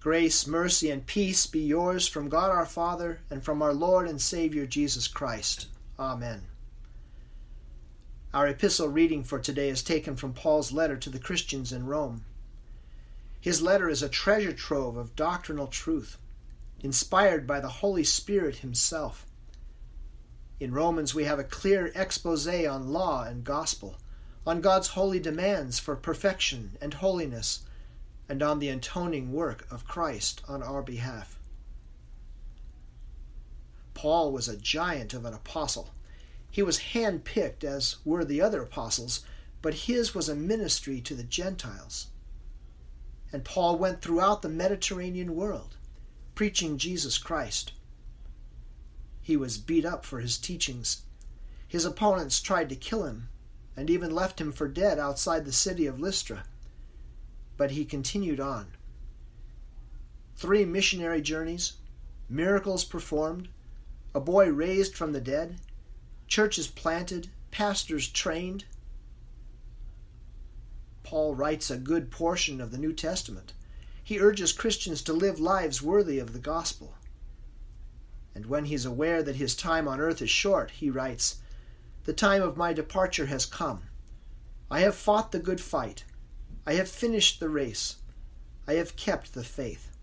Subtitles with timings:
[0.00, 4.22] Grace, mercy, and peace be yours from God our Father and from our Lord and
[4.22, 5.66] Savior Jesus Christ.
[5.98, 6.42] Amen.
[8.32, 12.24] Our epistle reading for today is taken from Paul's letter to the Christians in Rome.
[13.40, 16.16] His letter is a treasure trove of doctrinal truth,
[16.78, 19.26] inspired by the Holy Spirit Himself.
[20.60, 23.96] In Romans, we have a clear expose on law and gospel,
[24.46, 27.62] on God's holy demands for perfection and holiness
[28.28, 31.38] and on the atoning work of Christ on our behalf.
[33.94, 35.90] Paul was a giant of an apostle.
[36.50, 39.24] He was hand picked, as were the other apostles,
[39.62, 42.06] but his was a ministry to the Gentiles.
[43.32, 45.76] And Paul went throughout the Mediterranean world,
[46.34, 47.72] preaching Jesus Christ.
[49.20, 51.02] He was beat up for his teachings.
[51.66, 53.28] His opponents tried to kill him,
[53.76, 56.44] and even left him for dead outside the city of Lystra
[57.58, 58.68] but he continued on.
[60.36, 61.74] Three missionary journeys,
[62.30, 63.48] miracles performed,
[64.14, 65.56] a boy raised from the dead,
[66.28, 68.64] churches planted, pastors trained.
[71.02, 73.52] Paul writes a good portion of the New Testament.
[74.02, 76.94] He urges Christians to live lives worthy of the gospel.
[78.34, 81.40] And when he is aware that his time on earth is short, he writes,
[82.04, 83.82] The time of my departure has come.
[84.70, 86.04] I have fought the good fight.
[86.68, 87.96] I have finished the race.
[88.66, 89.96] I have kept the faith.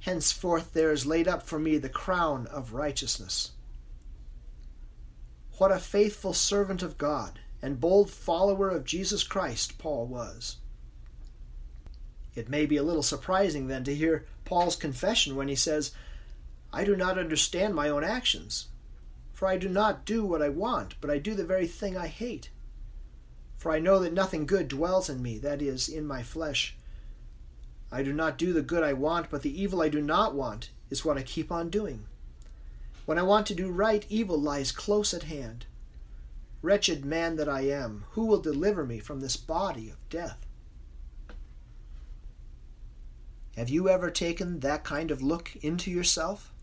[0.00, 3.50] Henceforth there is laid up for me the crown of righteousness.
[5.58, 10.56] What a faithful servant of God and bold follower of Jesus Christ Paul was.
[12.34, 15.92] It may be a little surprising then to hear Paul's confession when he says,
[16.72, 18.68] I do not understand my own actions,
[19.34, 22.06] for I do not do what I want, but I do the very thing I
[22.06, 22.48] hate.
[23.68, 26.74] For I know that nothing good dwells in me, that is, in my flesh.
[27.92, 30.70] I do not do the good I want, but the evil I do not want
[30.88, 32.06] is what I keep on doing.
[33.04, 35.66] When I want to do right, evil lies close at hand.
[36.62, 40.46] Wretched man that I am, who will deliver me from this body of death?
[43.54, 46.54] Have you ever taken that kind of look into yourself?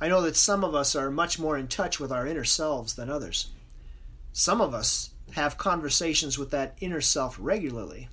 [0.00, 2.94] I know that some of us are much more in touch with our inner selves
[2.94, 3.50] than others.
[4.36, 8.08] Some of us have conversations with that inner self regularly.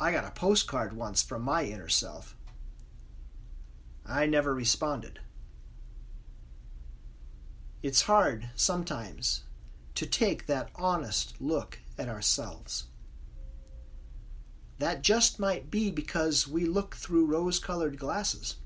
[0.00, 2.36] I got a postcard once from my inner self.
[4.04, 5.20] I never responded.
[7.80, 9.44] It's hard sometimes
[9.94, 12.86] to take that honest look at ourselves.
[14.80, 18.56] That just might be because we look through rose colored glasses.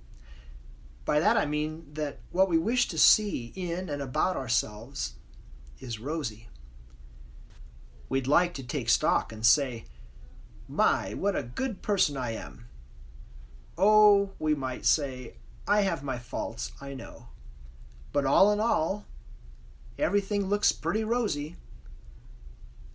[1.05, 5.15] By that I mean that what we wish to see in and about ourselves
[5.81, 6.49] is rosy.
[8.09, 9.87] We'd like to take stock and say,
[10.69, 12.67] My, what a good person I am.
[13.77, 15.35] Oh, we might say,
[15.67, 17.29] I have my faults, I know.
[18.13, 19.07] But all in all,
[19.99, 21.57] everything looks pretty rosy.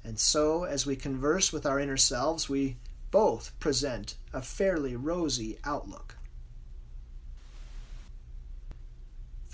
[0.04, 2.78] And so, as we converse with our inner selves, we
[3.10, 6.17] both present a fairly rosy outlook.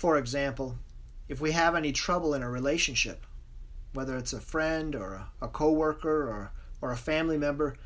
[0.04, 0.76] For example,
[1.28, 3.24] if we have any trouble in a relationship,
[3.94, 7.78] whether it's a friend or a, a coworker or, or a family member,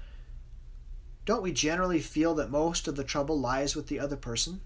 [1.24, 4.60] don't we generally feel that most of the trouble lies with the other person?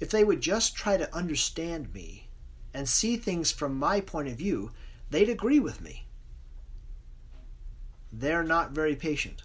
[0.00, 2.26] If they would just try to understand me
[2.74, 4.72] and see things from my point of view,
[5.10, 6.04] they'd agree with me.
[8.12, 9.44] They're not very patient.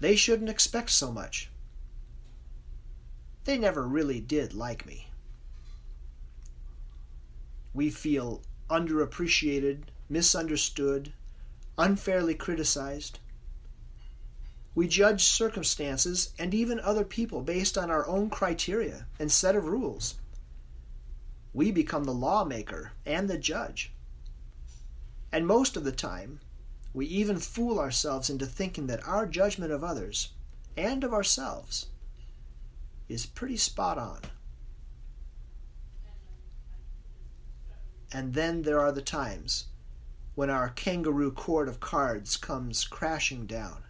[0.00, 1.50] They shouldn't expect so much.
[3.46, 5.06] They never really did like me.
[7.72, 11.12] We feel underappreciated, misunderstood,
[11.78, 13.20] unfairly criticized.
[14.74, 19.68] We judge circumstances and even other people based on our own criteria and set of
[19.68, 20.16] rules.
[21.54, 23.92] We become the lawmaker and the judge.
[25.30, 26.40] And most of the time,
[26.92, 30.30] we even fool ourselves into thinking that our judgment of others
[30.76, 31.86] and of ourselves
[33.08, 34.20] is pretty spot on.
[38.12, 39.66] And then there are the times
[40.34, 43.82] when our kangaroo court of cards comes crashing down.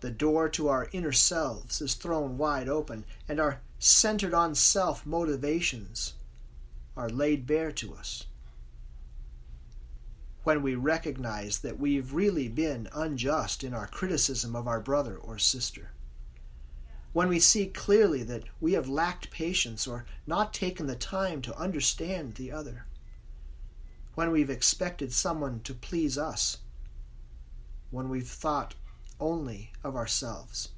[0.00, 5.04] The door to our inner selves is thrown wide open, and our centered on self
[5.04, 6.14] motivations
[6.96, 8.24] are laid bare to us.
[10.44, 15.36] When we recognize that we've really been unjust in our criticism of our brother or
[15.36, 15.90] sister
[17.18, 21.58] when we see clearly that we have lacked patience or not taken the time to
[21.58, 22.86] understand the other,
[24.14, 26.58] when we've expected someone to please us,
[27.90, 28.76] when we've thought
[29.18, 30.68] only of ourselves.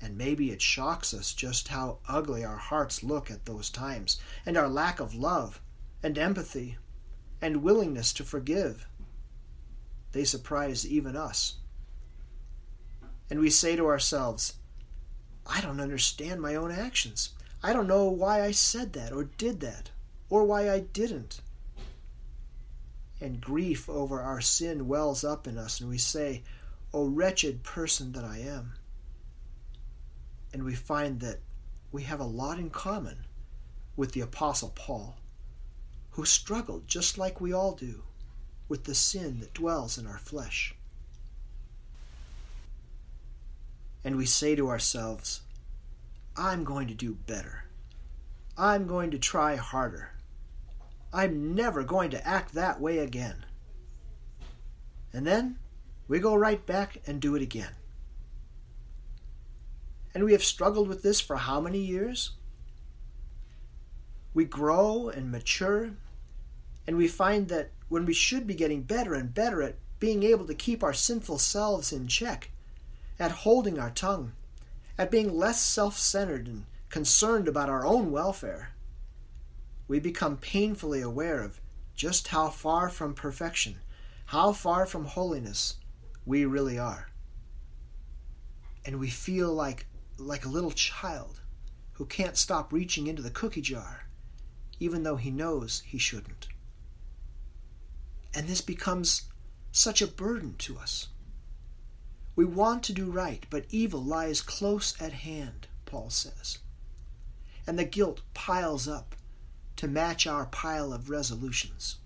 [0.00, 4.56] And maybe it shocks us just how ugly our hearts look at those times, and
[4.56, 5.60] our lack of love,
[6.00, 6.78] and empathy,
[7.42, 8.86] and willingness to forgive.
[10.12, 11.56] They surprise even us.
[13.30, 14.54] And we say to ourselves,
[15.46, 17.30] I don't understand my own actions.
[17.62, 19.90] I don't know why I said that or did that,
[20.28, 21.40] or why I didn't.
[23.20, 26.42] And grief over our sin wells up in us, and we say,
[26.92, 28.74] O wretched person that I am
[30.54, 31.40] and we find that
[31.90, 33.26] we have a lot in common
[33.96, 35.16] with the Apostle Paul,
[36.12, 38.04] who struggled just like we all do
[38.68, 40.76] with the sin that dwells in our flesh.
[44.04, 45.40] And we say to ourselves,
[46.36, 47.64] I'm going to do better.
[48.56, 50.10] I'm going to try harder.
[51.12, 53.44] I'm never going to act that way again.
[55.12, 55.58] And then
[56.08, 57.72] we go right back and do it again.
[60.14, 62.32] And we have struggled with this for how many years?
[64.32, 65.90] We grow and mature,
[66.86, 70.46] and we find that when we should be getting better and better at being able
[70.46, 72.50] to keep our sinful selves in check,
[73.18, 74.32] at holding our tongue,
[74.98, 78.72] at being less self centered and concerned about our own welfare,
[79.88, 81.60] we become painfully aware of
[81.94, 83.76] just how far from perfection,
[84.26, 85.76] how far from holiness
[86.24, 87.08] we really are.
[88.84, 91.40] And we feel like like a little child
[91.94, 94.06] who can't stop reaching into the cookie jar,
[94.78, 96.48] even though he knows he shouldn't.
[98.34, 99.22] And this becomes
[99.72, 101.08] such a burden to us.
[102.36, 106.58] We want to do right, but evil lies close at hand, Paul says.
[107.66, 109.14] And the guilt piles up
[109.76, 111.96] to match our pile of resolutions.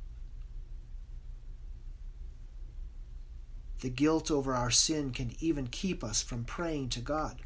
[3.80, 7.42] The guilt over our sin can even keep us from praying to God.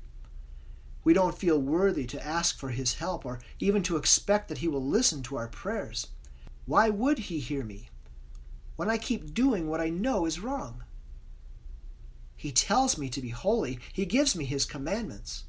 [1.04, 4.68] We don't feel worthy to ask for His help or even to expect that He
[4.68, 6.08] will listen to our prayers.
[6.64, 7.90] Why would He hear me
[8.76, 10.84] when I keep doing what I know is wrong?
[12.42, 15.44] He tells me to be holy, He gives me His commandments.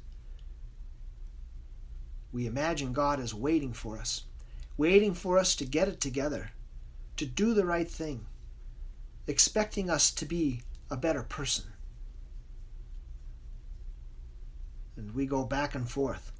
[2.30, 4.26] We imagine God is waiting for us,
[4.76, 6.52] waiting for us to get it together,
[7.16, 8.26] to do the right thing,
[9.26, 11.64] expecting us to be a better person.
[14.96, 16.30] and we go back and forth.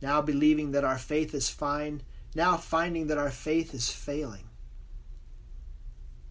[0.00, 2.02] Now believing that our faith is fine,
[2.32, 4.45] now finding that our faith is failing.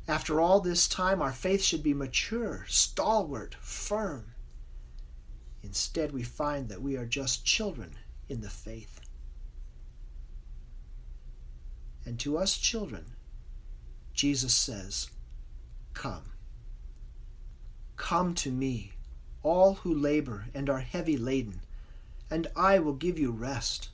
[0.08, 4.34] After all this time, our faith should be mature, stalwart, firm.
[5.64, 7.96] Instead, we find that we are just children
[8.30, 9.02] in the faith.
[12.06, 13.14] And to us children,
[14.14, 15.10] Jesus says,
[15.96, 16.34] Come.
[17.98, 18.92] Come to me
[19.42, 21.62] all who labor and are heavy laden,
[22.30, 23.90] and I will give you rest.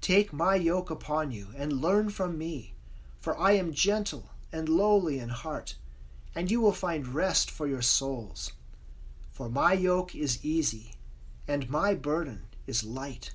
[0.00, 2.74] Take my yoke upon you, and learn from me,
[3.20, 5.76] for I am gentle and lowly in heart,
[6.34, 8.52] and you will find rest for your souls.
[9.32, 10.92] For my yoke is easy,
[11.46, 13.34] and my burden is light.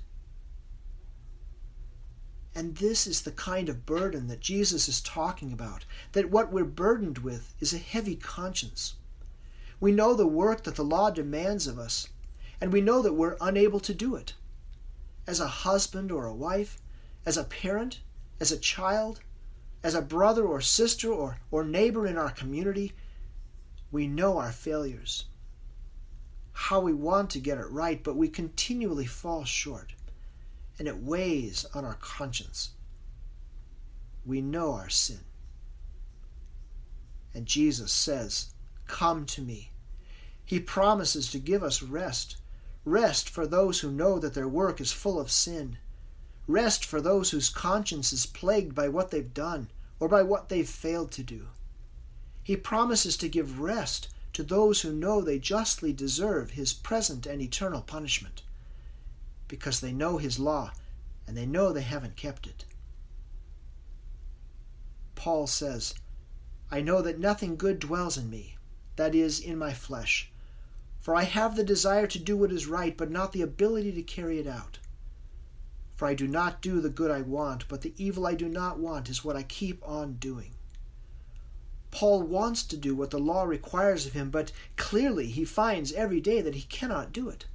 [2.54, 6.64] And this is the kind of burden that Jesus is talking about, that what we're
[6.64, 8.94] burdened with is a heavy conscience.
[9.80, 12.08] We know the work that the law demands of us,
[12.60, 14.34] and we know that we're unable to do it.
[15.26, 16.78] As a husband or a wife,
[17.24, 18.00] as a parent,
[18.38, 19.20] as a child,
[19.82, 22.92] as a brother or sister or, or neighbor in our community,
[23.90, 25.26] we know our failures.
[26.52, 29.94] How we want to get it right, but we continually fall short,
[30.78, 32.70] and it weighs on our conscience.
[34.24, 35.20] We know our sin.
[37.34, 38.50] And Jesus says,
[38.86, 39.70] Come to me.
[40.44, 42.36] He promises to give us rest.
[42.84, 45.78] Rest for those who know that their work is full of sin.
[46.48, 49.68] Rest for those whose conscience is plagued by what they've done
[50.00, 51.46] or by what they've failed to do.
[52.42, 57.40] He promises to give rest to those who know they justly deserve His present and
[57.40, 58.42] eternal punishment,
[59.46, 60.72] because they know His law
[61.26, 62.64] and they know they haven't kept it.
[65.14, 65.94] Paul says,
[66.70, 68.56] I know that nothing good dwells in me,
[68.96, 70.32] that is, in my flesh.
[70.98, 74.02] For I have the desire to do what is right, but not the ability to
[74.02, 74.78] carry it out.
[76.02, 78.76] For I do not do the good I want, but the evil I do not
[78.76, 80.50] want is what I keep on doing.
[81.92, 86.20] Paul wants to do what the law requires of him, but clearly he finds every
[86.20, 87.46] day that he cannot do it.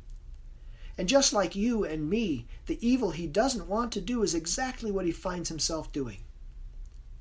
[0.97, 4.91] And just like you and me, the evil he doesn't want to do is exactly
[4.91, 6.19] what he finds himself doing.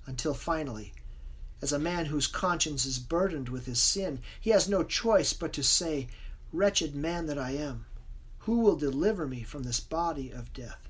[0.06, 0.94] Until finally,
[1.60, 5.52] As a man whose conscience is burdened with his sin, he has no choice but
[5.54, 6.06] to say,
[6.52, 7.86] Wretched man that I am,
[8.46, 10.86] who will deliver me from this body of death?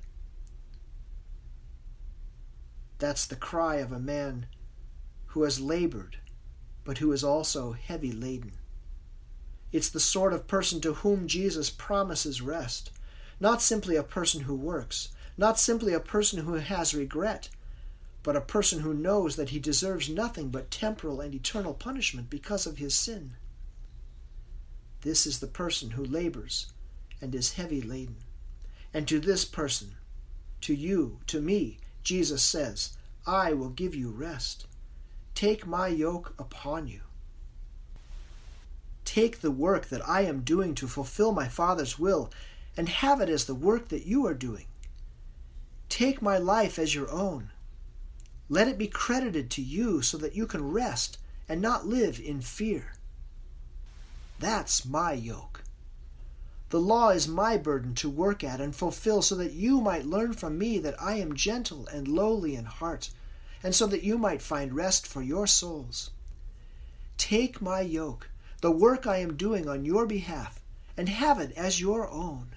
[2.99, 4.47] That's the cry of a man
[5.27, 6.19] who has labored,
[6.85, 8.53] but who is also heavy laden.
[9.73, 12.91] It's the sort of person to whom Jesus promises rest,
[13.39, 17.51] not simply a person who works, not simply a person who has regret,
[18.23, 22.67] but a person who knows that he deserves nothing but temporal and eternal punishment because
[22.67, 23.35] of his sin.
[25.03, 26.73] This is the person who labors
[27.21, 28.17] and is heavy laden.
[28.95, 29.97] And to this person,
[30.63, 32.97] to you, to me, Jesus says,
[33.27, 34.69] I will give you rest.
[35.35, 37.01] Take my yoke upon you.
[39.05, 42.31] Take the work that I am doing to fulfill my Father's will
[42.77, 44.67] and have it as the work that you are doing.
[45.89, 47.51] Take my life as your own.
[48.49, 52.41] Let it be credited to you so that you can rest and not live in
[52.41, 52.93] fear.
[54.39, 55.56] That's my yoke.
[56.71, 60.33] The law is my burden to work at and fulfill so that you might learn
[60.33, 63.11] from me that I am gentle and lowly in heart,
[63.63, 66.11] and so that you might find rest for your souls.
[67.19, 68.31] Take my yoke,
[68.61, 70.61] the work I am doing on your behalf,
[70.97, 72.57] and have it as your own.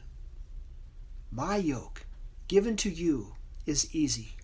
[1.32, 2.06] My yoke,
[2.48, 3.36] given to you,
[3.66, 4.38] is easy.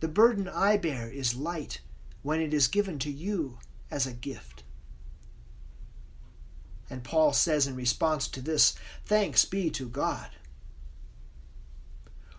[0.00, 1.80] The burden I bear is light
[2.22, 3.58] when it is given to you
[3.90, 4.51] as a gift.
[6.92, 8.74] And Paul says in response to this,
[9.06, 10.28] Thanks be to God.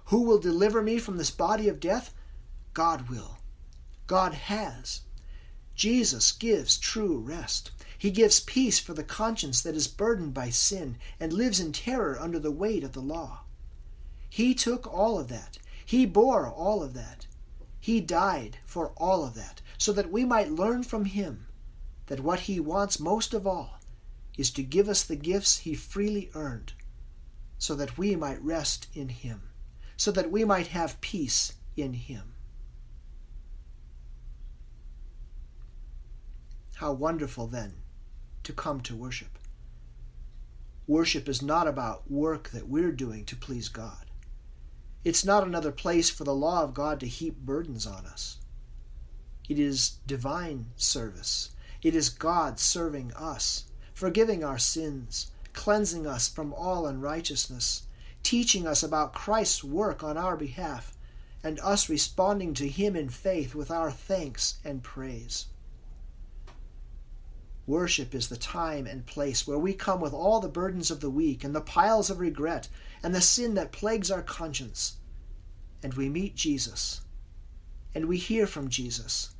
[0.06, 2.14] Who will deliver me from this body of death?
[2.76, 3.40] God will.
[4.06, 5.02] God has.
[5.74, 7.72] Jesus gives true rest.
[7.98, 12.20] He gives peace for the conscience that is burdened by sin and lives in terror
[12.20, 13.46] under the weight of the law.
[14.30, 15.58] He took all of that.
[15.84, 17.26] He bore all of that.
[17.80, 21.48] He died for all of that, so that we might learn from Him
[22.06, 23.80] that what He wants most of all
[24.38, 26.74] is to give us the gifts He freely earned,
[27.58, 29.42] so that we might rest in Him,
[29.98, 32.34] so that we might have peace in Him.
[36.76, 37.74] How wonderful, then,
[38.44, 39.40] to come to worship.
[40.88, 44.06] Worship is not about work that we're doing to please God.
[45.06, 48.40] It's not another place for the law of God to heap burdens on us.
[49.48, 51.52] It is divine service.
[51.82, 57.84] It is God serving us, forgiving our sins, cleansing us from all unrighteousness,
[58.24, 60.98] teaching us about Christ's work on our behalf,
[61.44, 65.48] and us responding to Him in faith with our thanks and praise.
[67.66, 71.10] Worship is the time and place where we come with all the burdens of the
[71.10, 72.68] week and the piles of regret
[73.02, 74.98] and the sin that plagues our conscience.
[75.82, 77.02] And we meet Jesus,
[77.94, 79.36] and we hear from Jesus,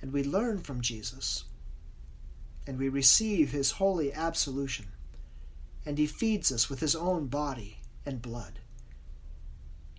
[0.00, 1.44] and we learn from Jesus,
[2.66, 4.86] and we receive his holy absolution,
[5.84, 8.60] and he feeds us with his own body and blood.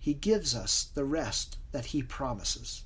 [0.00, 2.84] He gives us the rest that he promises.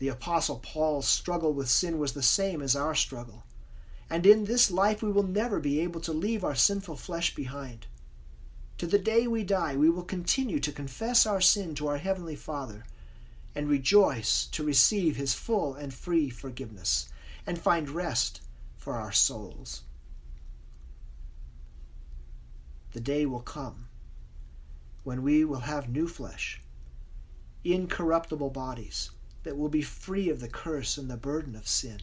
[0.00, 3.44] The Apostle Paul's struggle with sin was the same as our struggle.
[4.08, 7.86] And in this life we will never be able to leave our sinful flesh behind.
[8.78, 12.34] To the day we die, we will continue to confess our sin to our Heavenly
[12.34, 12.84] Father
[13.54, 17.08] and rejoice to receive His full and free forgiveness
[17.46, 18.42] and find rest
[18.76, 19.82] for our souls.
[22.92, 23.88] The day will come
[25.02, 26.60] when we will have new flesh,
[27.64, 29.10] incorruptible bodies
[29.42, 32.02] that will be free of the curse and the burden of sin.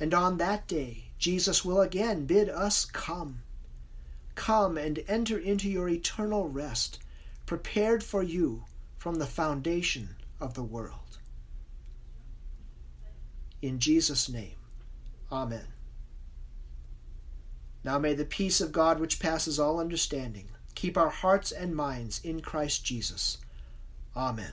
[0.00, 3.42] And on that day, Jesus will again bid us come.
[4.34, 6.98] Come and enter into your eternal rest,
[7.46, 8.64] prepared for you
[8.98, 11.18] from the foundation of the world.
[13.62, 14.56] In Jesus' name,
[15.32, 15.68] Amen.
[17.82, 22.20] Now may the peace of God, which passes all understanding, keep our hearts and minds
[22.22, 23.38] in Christ Jesus.
[24.14, 24.52] Amen.